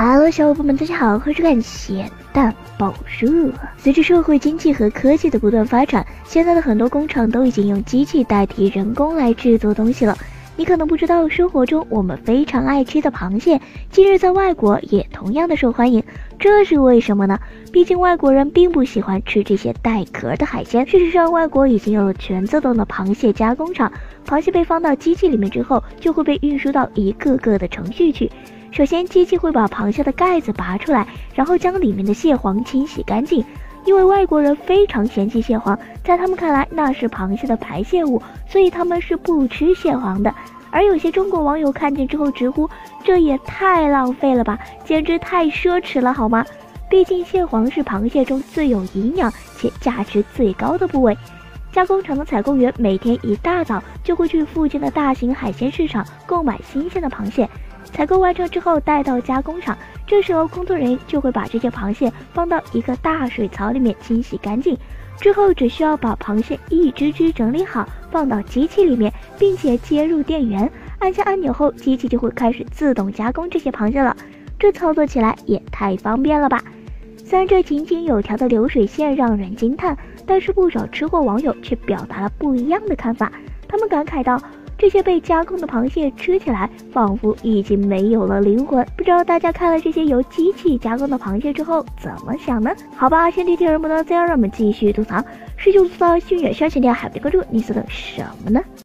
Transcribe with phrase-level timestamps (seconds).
[0.00, 3.50] Hello，小伙伴们，大家好，欢迎收看咸蛋爆热。
[3.78, 10.16] 随着社会经济和科技的不断发展，现在的很多工厂都已经用机器代替人工来制作东西了。
[10.56, 16.00] 你可能不知道，生活中我们非常爱吃的螃蟹，近日在外国也同样的受欢迎。
[16.38, 17.36] 这是为什么呢？
[17.72, 20.86] 毕竟外国人并不喜欢吃这些带壳的海鲜。
[20.86, 23.92] 事实上，外国已经有了全自动的螃蟹加工厂，
[24.24, 28.30] 螃蟹被放到机器里面之后，就会被运输到一个个的程序去。
[28.78, 31.04] 首先，机器会把螃蟹的盖子拔出来，
[31.34, 33.44] 然后将里面的蟹黄清洗干净。
[33.84, 40.32] 因为外国人非常嫌弃蟹黄，在他们看来那是螃蟹的排泄物，所以他们是不吃蟹黄的。
[40.70, 42.70] 而有些中国网友看见之后直呼
[43.02, 46.46] ：“这也太浪费了吧，简直太奢侈了，好吗？”
[46.88, 51.18] 毕竟蟹黄是螃蟹中最有营养且价值最高的部位。
[51.72, 57.48] 加工厂的采购员每天一大早就会去附近的大型海鲜市场购买新鲜的螃蟹。
[57.84, 64.76] 采购完成之后带到加工厂，这时候工作人员就会把这些螃蟹放到一个大水槽里面清洗干净，
[65.20, 74.16] 之后只需要把螃蟹一只只整理好放到机器里面，并且接入电源，按下按钮后，机器就会开始自动加工这些螃蟹了。
[74.58, 76.62] 这操作起来也太方便了吧！
[77.24, 83.30] 虽然这井井有条的流水线让人惊叹，但是不少吃货网友却表达了不一样的看法，
[83.68, 84.40] 他们感慨道。
[84.78, 92.70] 这些被加工的螃蟹吃起来仿佛已经没有了灵魂，不知道大家看了这些由机器加工的螃蟹之后怎么想呢？
[92.96, 95.22] 好吧，先听人不能再，让我们继续吐槽。
[95.56, 98.62] 十九吐槽，心远消遣点，还不关注，你在等什么呢？